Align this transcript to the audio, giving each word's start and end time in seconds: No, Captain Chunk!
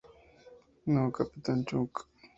No, 0.93 1.11
Captain 1.11 1.63
Chunk! 1.67 1.93